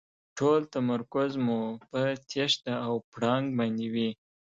ټول 0.37 0.59
تمرکز 0.73 1.31
مو 1.45 1.59
په 1.89 2.01
تېښته 2.29 2.73
او 2.85 2.93
پړانګ 3.11 3.45
باندې 3.59 3.87
وي. 3.93 4.09